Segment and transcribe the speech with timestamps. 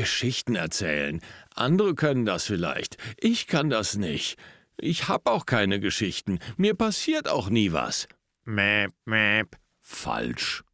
[0.00, 1.20] Geschichten erzählen.
[1.54, 2.96] Andere können das vielleicht.
[3.18, 4.38] Ich kann das nicht.
[4.78, 6.38] Ich hab auch keine Geschichten.
[6.56, 8.08] Mir passiert auch nie was.
[8.44, 9.58] Mäp, mäp.
[9.82, 10.64] Falsch.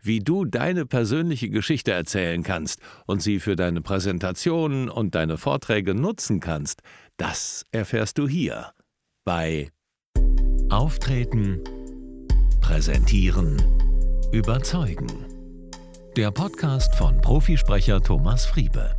[0.00, 5.94] Wie du deine persönliche Geschichte erzählen kannst und sie für deine Präsentationen und deine Vorträge
[5.94, 6.82] nutzen kannst,
[7.18, 8.72] das erfährst du hier
[9.24, 9.70] bei
[10.68, 11.62] Auftreten,
[12.60, 13.62] Präsentieren,
[14.32, 15.41] Überzeugen.
[16.16, 18.94] Der Podcast von Profisprecher Thomas Friebe.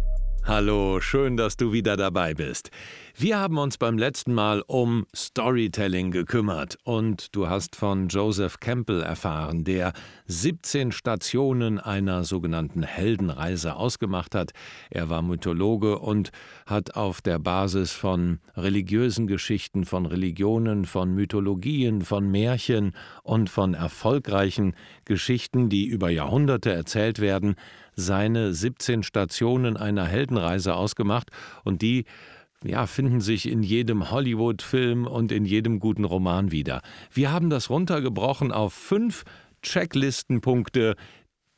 [0.45, 2.71] Hallo, schön, dass du wieder dabei bist.
[3.15, 9.03] Wir haben uns beim letzten Mal um Storytelling gekümmert und du hast von Joseph Campbell
[9.03, 9.93] erfahren, der
[10.25, 14.51] 17 Stationen einer sogenannten Heldenreise ausgemacht hat.
[14.89, 16.31] Er war Mythologe und
[16.65, 23.75] hat auf der Basis von religiösen Geschichten, von Religionen, von Mythologien, von Märchen und von
[23.75, 27.57] erfolgreichen Geschichten, die über Jahrhunderte erzählt werden,
[27.95, 31.29] seine 17 Stationen einer Heldenreise ausgemacht
[31.63, 32.05] und die
[32.63, 36.81] ja, finden sich in jedem Hollywood-Film und in jedem guten Roman wieder.
[37.11, 39.23] Wir haben das runtergebrochen auf fünf
[39.61, 40.95] Checklistenpunkte.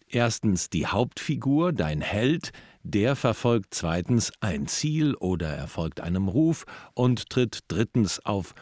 [0.08, 2.52] Erstens die Hauptfigur, dein Held,
[2.84, 8.54] der verfolgt zweitens ein Ziel oder erfolgt einem Ruf und tritt drittens auf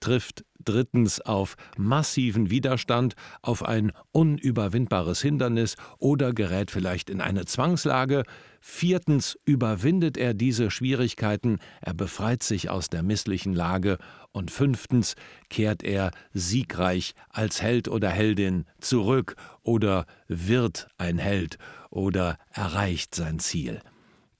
[0.00, 8.24] trifft drittens auf massiven Widerstand, auf ein unüberwindbares Hindernis oder gerät vielleicht in eine Zwangslage,
[8.60, 13.98] viertens überwindet er diese Schwierigkeiten, er befreit sich aus der misslichen Lage.
[14.32, 15.14] Und fünftens
[15.48, 21.58] kehrt er siegreich als Held oder Heldin zurück oder wird ein Held
[21.90, 23.80] oder erreicht sein Ziel.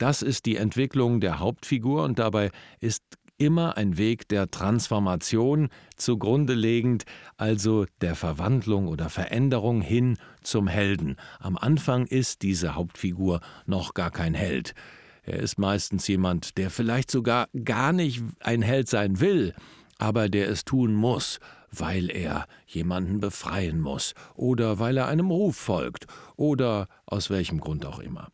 [0.01, 3.03] Das ist die Entwicklung der Hauptfigur und dabei ist
[3.41, 7.05] immer ein Weg der Transformation zugrunde legend,
[7.39, 11.17] also der Verwandlung oder Veränderung hin zum Helden.
[11.39, 14.75] Am Anfang ist diese Hauptfigur noch gar kein Held.
[15.23, 19.55] Er ist meistens jemand, der vielleicht sogar gar nicht ein Held sein will,
[19.99, 21.41] aber der es tun muss,
[21.73, 26.07] weil er jemanden befreien muss oder weil er einem Ruf folgt
[26.37, 28.29] oder aus welchem Grund auch immer.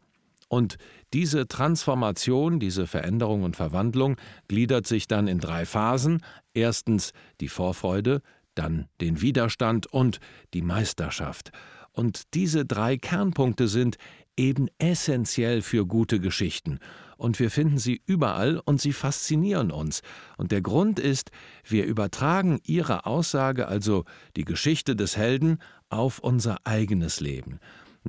[0.48, 0.76] Und
[1.12, 4.16] diese Transformation, diese Veränderung und Verwandlung
[4.48, 6.22] gliedert sich dann in drei Phasen.
[6.54, 8.22] Erstens die Vorfreude,
[8.54, 10.18] dann den Widerstand und
[10.54, 11.50] die Meisterschaft.
[11.92, 13.96] Und diese drei Kernpunkte sind
[14.36, 16.78] eben essentiell für gute Geschichten.
[17.16, 20.02] Und wir finden sie überall und sie faszinieren uns.
[20.36, 21.30] Und der Grund ist,
[21.64, 24.04] wir übertragen ihre Aussage, also
[24.36, 25.58] die Geschichte des Helden,
[25.88, 27.60] auf unser eigenes Leben.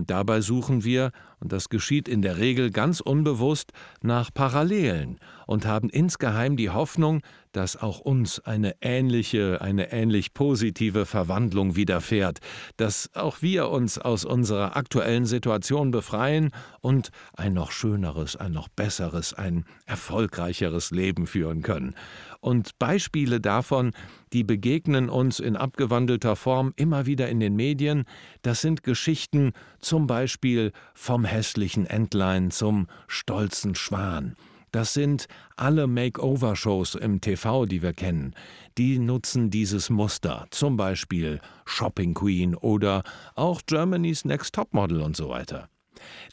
[0.06, 3.72] Dabei suchen wir, und das geschieht in der Regel ganz unbewusst,
[4.02, 7.22] nach Parallelen und haben insgeheim die Hoffnung,
[7.58, 12.38] dass auch uns eine ähnliche, eine ähnlich positive Verwandlung widerfährt,
[12.78, 16.52] dass auch wir uns aus unserer aktuellen Situation befreien
[16.82, 21.96] und ein noch schöneres, ein noch besseres, ein erfolgreicheres Leben führen können.
[22.42, 23.94] Und Beispiele davon,
[24.34, 28.04] die begegnen uns in abgewandelter Form immer wieder in den Medien,
[28.44, 34.36] das sind Geschichten zum Beispiel vom hässlichen Entlein zum stolzen Schwan.
[34.78, 38.36] Das sind alle Makeover-Shows im TV, die wir kennen.
[38.78, 43.02] Die nutzen dieses Muster, zum Beispiel Shopping Queen oder
[43.34, 45.68] auch Germany's Next Topmodel und so weiter.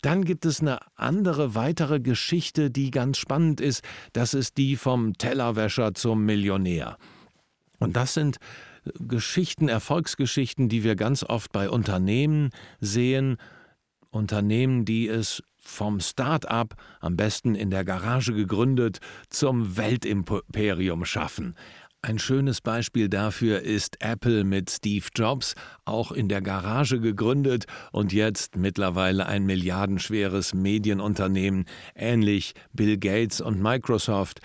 [0.02, 3.82] Dann gibt es eine andere weitere Geschichte, die ganz spannend ist.
[4.12, 6.98] Das ist die vom Tellerwäscher zum Millionär.
[7.78, 8.36] Und das sind
[8.98, 13.38] Geschichten, Erfolgsgeschichten, die wir ganz oft bei Unternehmen sehen.
[14.10, 21.54] Unternehmen, die es vom Start-up, am besten in der Garage gegründet, zum Weltimperium schaffen.
[22.02, 25.54] Ein schönes Beispiel dafür ist Apple mit Steve Jobs,
[25.86, 31.64] auch in der Garage gegründet und jetzt mittlerweile ein milliardenschweres Medienunternehmen,
[31.94, 34.40] ähnlich Bill Gates und Microsoft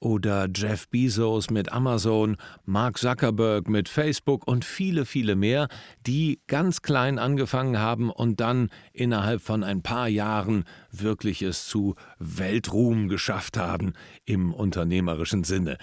[0.00, 5.68] oder Jeff Bezos mit Amazon, Mark Zuckerberg mit Facebook und viele, viele mehr,
[6.06, 11.94] die ganz klein angefangen haben und dann innerhalb von ein paar Jahren wirklich es zu
[12.18, 13.92] Weltruhm geschafft haben
[14.24, 15.76] im unternehmerischen Sinne.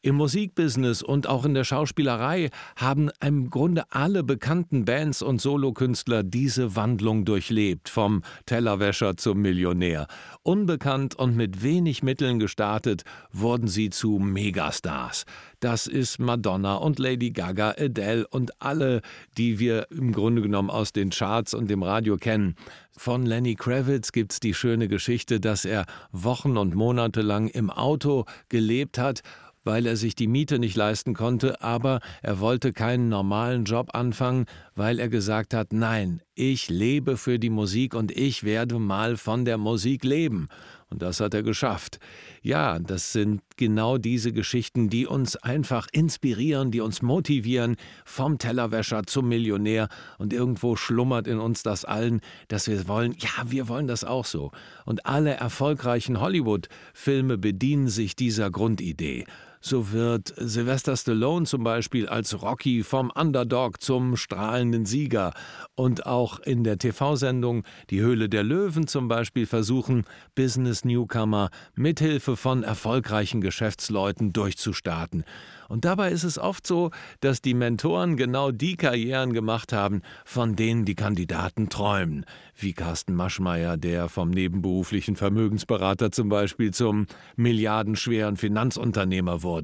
[0.00, 6.22] Im Musikbusiness und auch in der Schauspielerei haben im Grunde alle bekannten Bands und Solokünstler
[6.22, 10.06] diese Wandlung durchlebt, vom Tellerwäscher zum Millionär.
[10.44, 13.02] Unbekannt und mit wenig Mitteln gestartet,
[13.32, 15.24] wurden sie zu Megastars.
[15.58, 19.00] Das ist Madonna und Lady Gaga, Adele und alle,
[19.36, 22.54] die wir im Grunde genommen aus den Charts und dem Radio kennen.
[22.96, 28.26] Von Lenny Kravitz gibt's die schöne Geschichte, dass er Wochen und Monate lang im Auto
[28.48, 29.22] gelebt hat
[29.68, 34.46] weil er sich die Miete nicht leisten konnte, aber er wollte keinen normalen Job anfangen,
[34.74, 39.44] weil er gesagt hat, nein, ich lebe für die Musik und ich werde mal von
[39.44, 40.48] der Musik leben.
[40.88, 41.98] Und das hat er geschafft.
[42.40, 47.76] Ja, das sind genau diese Geschichten, die uns einfach inspirieren, die uns motivieren,
[48.06, 49.88] vom Tellerwäscher zum Millionär.
[50.16, 54.24] Und irgendwo schlummert in uns das allen, dass wir wollen, ja, wir wollen das auch
[54.24, 54.50] so.
[54.86, 59.26] Und alle erfolgreichen Hollywood-Filme bedienen sich dieser Grundidee.
[59.60, 65.32] So wird Sylvester Stallone zum Beispiel als Rocky vom Underdog zum strahlenden Sieger.
[65.74, 70.04] Und auch in der TV-Sendung Die Höhle der Löwen zum Beispiel versuchen
[70.36, 75.24] Business Newcomer mithilfe von erfolgreichen Geschäftsleuten durchzustarten.
[75.68, 76.90] Und dabei ist es oft so,
[77.20, 82.24] dass die Mentoren genau die Karrieren gemacht haben, von denen die Kandidaten träumen.
[82.56, 87.06] Wie Carsten Maschmeyer, der vom nebenberuflichen Vermögensberater zum Beispiel zum
[87.36, 89.57] milliardenschweren Finanzunternehmer wurde.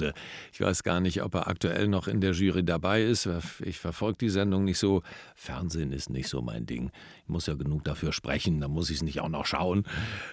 [0.52, 3.28] Ich weiß gar nicht, ob er aktuell noch in der Jury dabei ist.
[3.64, 5.02] Ich verfolge die Sendung nicht so.
[5.34, 6.90] Fernsehen ist nicht so mein Ding.
[7.24, 9.84] Ich muss ja genug dafür sprechen, da muss ich es nicht auch noch schauen.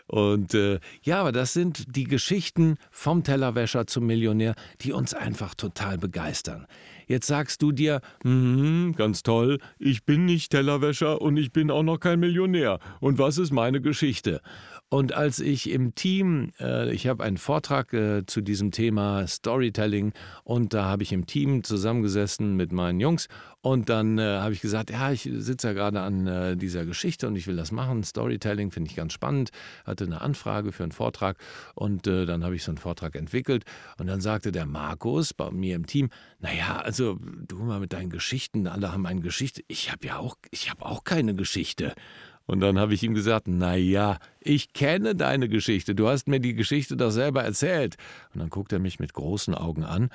[0.07, 5.55] Und äh, ja, aber das sind die Geschichten vom Tellerwäscher zum Millionär, die uns einfach
[5.55, 6.67] total begeistern.
[7.07, 11.83] Jetzt sagst du dir, mm, ganz toll, ich bin nicht Tellerwäscher und ich bin auch
[11.83, 12.79] noch kein Millionär.
[12.99, 14.41] Und was ist meine Geschichte?
[14.93, 20.11] Und als ich im Team, äh, ich habe einen Vortrag äh, zu diesem Thema Storytelling
[20.43, 23.29] und da habe ich im Team zusammengesessen mit meinen Jungs
[23.61, 27.29] und dann äh, habe ich gesagt, ja, ich sitze ja gerade an äh, dieser Geschichte
[27.29, 28.03] und ich will das machen.
[28.03, 29.51] Storytelling finde ich ganz spannend.
[29.85, 31.37] Hatte eine Anfrage für einen Vortrag
[31.73, 33.63] und äh, dann habe ich so einen Vortrag entwickelt
[33.97, 36.09] und dann sagte der Markus bei mir im Team,
[36.39, 37.17] naja, also
[37.47, 39.63] du mal mit deinen Geschichten, alle haben eine Geschichte.
[39.69, 41.94] Ich habe ja auch, ich habe auch keine Geschichte.
[42.51, 46.42] Und dann habe ich ihm gesagt, na ja, ich kenne deine Geschichte, du hast mir
[46.42, 47.95] die Geschichte doch selber erzählt.
[48.33, 50.09] Und dann guckt er mich mit großen Augen an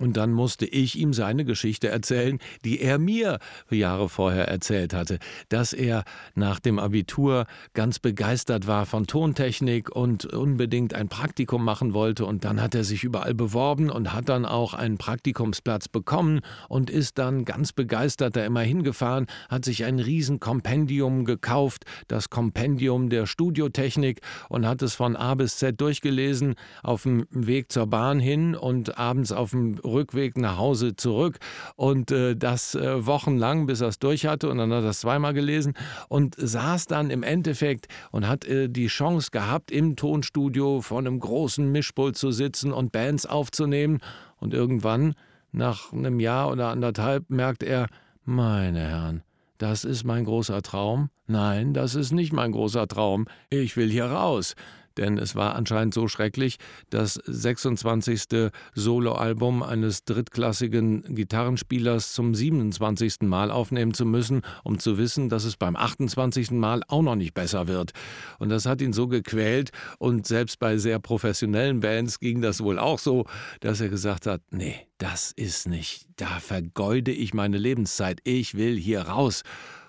[0.00, 3.38] und dann musste ich ihm seine Geschichte erzählen, die er mir
[3.70, 5.18] Jahre vorher erzählt hatte,
[5.48, 6.04] dass er
[6.34, 12.24] nach dem Abitur ganz begeistert war von Tontechnik und unbedingt ein Praktikum machen wollte.
[12.24, 16.88] Und dann hat er sich überall beworben und hat dann auch einen Praktikumsplatz bekommen und
[16.88, 23.26] ist dann ganz begeistert da immer hingefahren, hat sich ein Riesenkompendium gekauft, das Kompendium der
[23.26, 28.54] Studiotechnik und hat es von A bis Z durchgelesen auf dem Weg zur Bahn hin
[28.54, 31.38] und abends auf dem Rückweg nach Hause zurück
[31.76, 35.00] und äh, das äh, wochenlang, bis er es durch hatte und dann hat er es
[35.00, 35.74] zweimal gelesen
[36.08, 41.20] und saß dann im Endeffekt und hat äh, die Chance gehabt, im Tonstudio vor einem
[41.20, 43.98] großen Mischpult zu sitzen und Bands aufzunehmen
[44.38, 45.14] und irgendwann,
[45.52, 47.88] nach einem Jahr oder anderthalb, merkt er,
[48.24, 49.22] meine Herren,
[49.58, 51.10] das ist mein großer Traum?
[51.26, 53.26] Nein, das ist nicht mein großer Traum.
[53.50, 54.54] Ich will hier raus
[54.96, 56.58] denn es war anscheinend so schrecklich,
[56.90, 58.50] das 26.
[58.74, 63.22] Soloalbum eines drittklassigen Gitarrenspielers zum 27.
[63.22, 66.50] Mal aufnehmen zu müssen, um zu wissen, dass es beim 28.
[66.52, 67.92] Mal auch noch nicht besser wird.
[68.38, 72.78] Und das hat ihn so gequält und selbst bei sehr professionellen Bands ging das wohl
[72.78, 73.26] auch so,
[73.60, 78.76] dass er gesagt hat, nee, das ist nicht, da vergeude ich meine Lebenszeit, ich will
[78.76, 79.42] hier raus.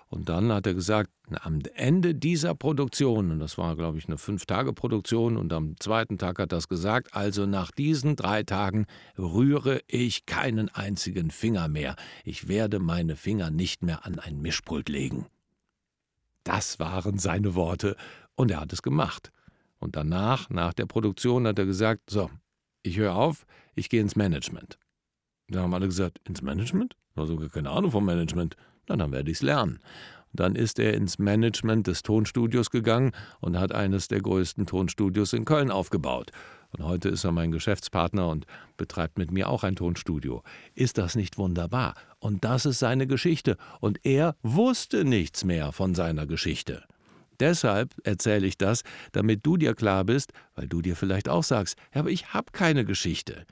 [0.07, 4.18] Und dann hat er gesagt, am Ende dieser Produktion, und das war, glaube ich, eine
[4.18, 8.86] Fünf-Tage-Produktion, und am zweiten Tag hat das gesagt, also nach diesen drei Tagen
[9.18, 11.95] rühre ich keinen einzigen Finger mehr.
[12.24, 15.28] Ich werde meine Finger nicht mehr an ein Mischpult legen.
[16.44, 17.95] Das waren seine Worte,
[18.36, 19.31] und er hat es gemacht.
[19.80, 22.30] Und danach, nach der Produktion, hat er gesagt, so,
[22.83, 23.45] ich höre auf,
[23.76, 24.78] ich gehe ins Management.
[25.47, 26.95] Da haben alle gesagt, ins Management?
[27.16, 28.56] Also keine Ahnung vom Management
[28.97, 29.80] dann werde ich es lernen.
[30.33, 35.45] Dann ist er ins Management des Tonstudios gegangen und hat eines der größten Tonstudios in
[35.45, 36.31] Köln aufgebaut.
[36.78, 38.45] Und heute ist er mein Geschäftspartner und
[38.78, 40.42] betreibt mit mir auch ein Tonstudio.
[40.73, 41.95] Ist das nicht wunderbar?
[42.19, 43.57] Und das ist seine Geschichte.
[43.81, 46.83] Und er wusste nichts mehr von seiner Geschichte.
[47.42, 51.76] Deshalb erzähle ich das, damit du dir klar bist, weil du dir vielleicht auch sagst,
[51.94, 53.45] ja, aber ich habe keine Geschichte.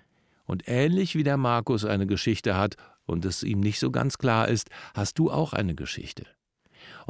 [0.45, 4.47] Und ähnlich wie der Markus eine Geschichte hat und es ihm nicht so ganz klar
[4.47, 6.25] ist, hast du auch eine Geschichte.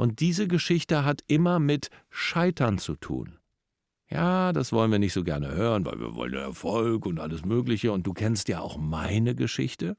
[0.00, 3.36] Und diese Geschichte hat immer mit Scheitern zu tun.
[4.08, 7.92] Ja, das wollen wir nicht so gerne hören, weil wir wollen Erfolg und alles Mögliche.
[7.92, 9.98] Und du kennst ja auch meine Geschichte,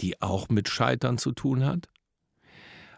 [0.00, 1.90] die auch mit Scheitern zu tun hat.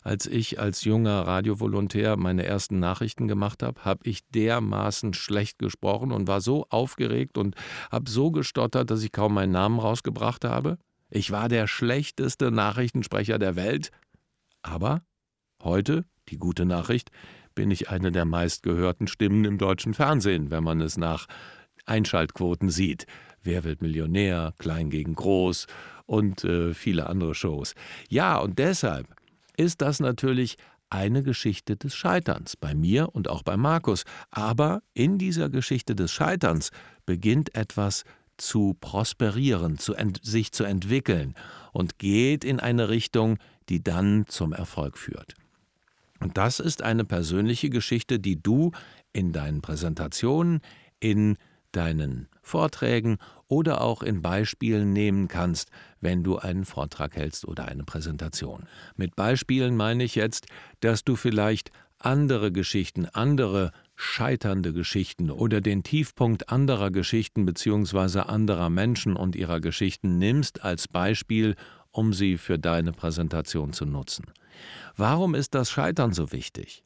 [0.03, 6.13] Als ich als junger Radiovolontär meine ersten Nachrichten gemacht habe, habe ich dermaßen schlecht gesprochen
[6.13, 7.57] und war so aufgeregt und
[7.91, 10.79] habe so gestottert, dass ich kaum meinen Namen rausgebracht habe.
[11.11, 13.91] Ich war der schlechteste Nachrichtensprecher der Welt.
[14.63, 15.03] Aber
[15.65, 17.11] heute, die gute Nachricht,
[17.55, 21.27] bin ich eine der meistgehörten Stimmen im deutschen Fernsehen, wenn man es nach
[21.87, 23.07] Einschaltquoten sieht.
[23.43, 25.67] Wer wird Millionär, Klein gegen Groß
[26.07, 27.75] und äh, viele andere Shows.
[28.09, 29.09] Ja, und deshalb
[29.57, 30.57] ist das natürlich
[30.91, 34.05] eine Geschichte des Scheiterns, bei mir und auch bei Markus.
[34.31, 36.71] Aber in dieser Geschichte des Scheiterns
[37.07, 38.05] beginnt etwas
[38.37, 41.35] zu prosperieren, zu sich zu entwickeln
[41.73, 43.39] und geht in eine Richtung,
[43.69, 45.35] die dann zum Erfolg führt.
[46.23, 48.71] Und das ist eine persönliche Geschichte, die du
[49.13, 50.61] in deinen Präsentationen,
[51.01, 51.37] in
[51.73, 57.83] deinen Vorträgen oder auch in Beispielen nehmen kannst, wenn du einen Vortrag hältst oder eine
[57.83, 58.69] Präsentation.
[58.95, 60.47] Mit Beispielen meine ich jetzt,
[60.81, 68.21] dass du vielleicht andere Geschichten, andere scheiternde Geschichten oder den Tiefpunkt anderer Geschichten bzw.
[68.21, 71.57] anderer Menschen und ihrer Geschichten nimmst als Beispiel,
[71.93, 74.27] um sie für deine Präsentation zu nutzen.
[74.97, 76.85] Warum ist das Scheitern so wichtig?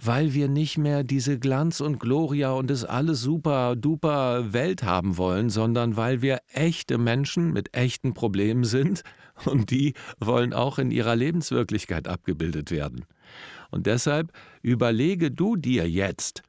[0.00, 5.16] weil wir nicht mehr diese Glanz und Gloria und das alles super duper Welt haben
[5.16, 9.02] wollen, sondern weil wir echte Menschen mit echten Problemen sind
[9.44, 13.04] und die wollen auch in ihrer Lebenswirklichkeit abgebildet werden.
[13.70, 16.42] Und deshalb überlege du dir jetzt,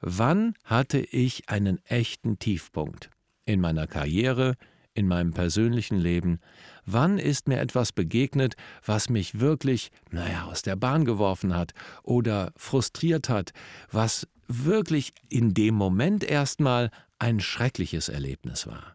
[0.00, 3.10] wann hatte ich einen echten Tiefpunkt
[3.46, 4.54] in meiner Karriere,
[4.94, 6.40] in meinem persönlichen Leben?
[6.84, 11.72] Wann ist mir etwas begegnet, was mich wirklich, naja, aus der Bahn geworfen hat
[12.02, 13.52] oder frustriert hat,
[13.90, 18.94] was wirklich in dem Moment erstmal ein schreckliches Erlebnis war?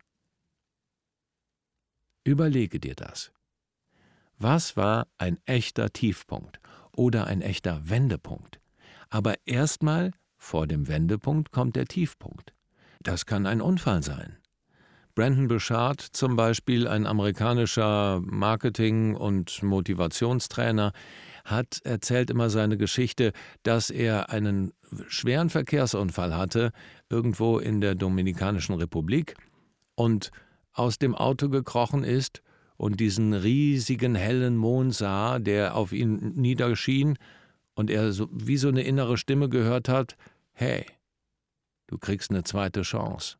[2.23, 3.31] Überlege dir das.
[4.37, 6.59] Was war ein echter Tiefpunkt
[6.91, 8.59] oder ein echter Wendepunkt?
[9.09, 12.53] Aber erstmal vor dem Wendepunkt kommt der Tiefpunkt.
[13.01, 14.37] Das kann ein Unfall sein.
[15.17, 20.91] Brandon Bouchard zum Beispiel, ein amerikanischer Marketing- und Motivationstrainer,
[21.43, 23.31] hat erzählt immer seine Geschichte,
[23.63, 24.73] dass er einen
[25.07, 26.71] schweren Verkehrsunfall hatte,
[27.09, 29.33] irgendwo in der Dominikanischen Republik,
[29.95, 30.29] und
[30.71, 32.43] aus dem Auto gekrochen ist
[32.75, 37.17] und diesen riesigen hellen Mond sah, der auf ihn niederschien,
[37.73, 40.15] und er so, wie so eine innere Stimme gehört hat,
[40.53, 40.85] hey,
[41.87, 43.37] du kriegst eine zweite Chance.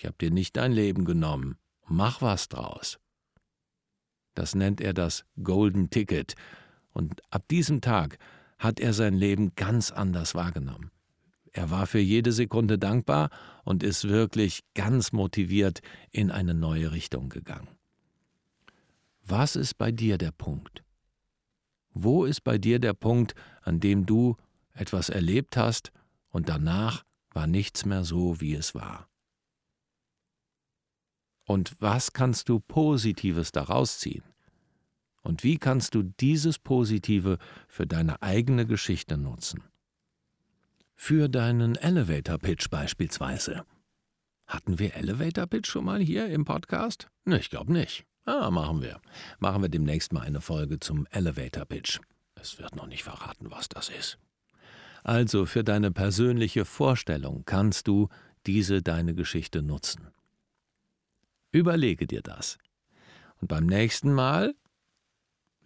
[0.00, 1.58] Ich habe dir nicht dein Leben genommen.
[1.86, 2.98] Mach was draus.
[4.32, 6.36] Das nennt er das Golden Ticket.
[6.94, 8.16] Und ab diesem Tag
[8.58, 10.90] hat er sein Leben ganz anders wahrgenommen.
[11.52, 13.28] Er war für jede Sekunde dankbar
[13.62, 17.68] und ist wirklich ganz motiviert in eine neue Richtung gegangen.
[19.22, 20.82] Was ist bei dir der Punkt?
[21.92, 24.38] Wo ist bei dir der Punkt, an dem du
[24.72, 25.92] etwas erlebt hast
[26.30, 27.04] und danach
[27.34, 29.09] war nichts mehr so, wie es war?
[31.50, 34.22] Und was kannst du Positives daraus ziehen?
[35.22, 39.64] Und wie kannst du dieses Positive für deine eigene Geschichte nutzen?
[40.94, 43.64] Für deinen Elevator Pitch beispielsweise.
[44.46, 47.08] Hatten wir Elevator Pitch schon mal hier im Podcast?
[47.24, 48.04] Ne, ich glaube nicht.
[48.26, 49.00] Ah, machen wir.
[49.40, 51.98] Machen wir demnächst mal eine Folge zum Elevator Pitch.
[52.36, 54.18] Es wird noch nicht verraten, was das ist.
[55.02, 58.08] Also für deine persönliche Vorstellung kannst du
[58.46, 60.12] diese deine Geschichte nutzen.
[61.52, 62.58] Überlege dir das.
[63.40, 64.54] Und beim nächsten Mal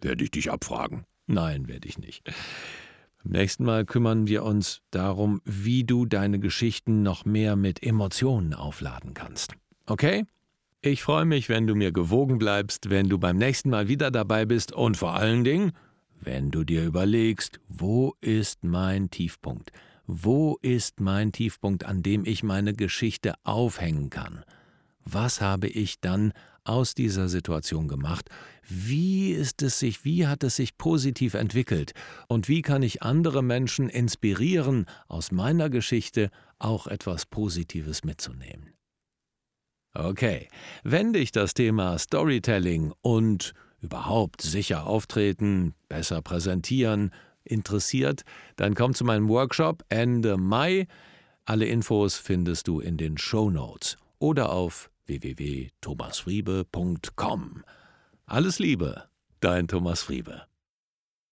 [0.01, 1.05] werde ich dich abfragen.
[1.27, 2.23] Nein, werde ich nicht.
[3.23, 8.53] Beim nächsten Mal kümmern wir uns darum, wie du deine Geschichten noch mehr mit Emotionen
[8.53, 9.55] aufladen kannst.
[9.87, 10.25] Okay?
[10.81, 14.45] Ich freue mich, wenn du mir gewogen bleibst, wenn du beim nächsten Mal wieder dabei
[14.45, 15.71] bist und vor allen Dingen,
[16.21, 19.71] wenn du dir überlegst, wo ist mein Tiefpunkt?
[20.05, 24.43] Wo ist mein Tiefpunkt, an dem ich meine Geschichte aufhängen kann?
[25.05, 26.33] Was habe ich dann
[26.63, 28.29] aus dieser Situation gemacht?
[28.67, 31.93] Wie ist es sich, wie hat es sich positiv entwickelt?
[32.27, 38.73] Und wie kann ich andere Menschen inspirieren, aus meiner Geschichte auch etwas Positives mitzunehmen?
[39.93, 40.49] Okay,
[40.83, 47.11] wenn dich das Thema Storytelling und überhaupt sicher auftreten, besser präsentieren
[47.43, 48.23] interessiert,
[48.55, 50.87] dann komm zu meinem Workshop Ende Mai.
[51.45, 57.63] Alle Infos findest du in den Show Notes oder auf www.thomasfriebe.com.
[58.25, 59.07] Alles Liebe,
[59.39, 60.45] dein Thomas Friebe.